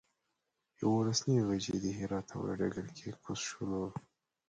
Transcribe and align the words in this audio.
یولس 0.79 1.19
نیمې 1.27 1.43
بجې 1.49 1.75
د 1.81 1.85
هرات 1.97 2.27
هوایي 2.33 2.57
ډګر 2.59 2.87
کې 2.97 3.09
کوز 3.23 3.39
شولو. 3.49 3.85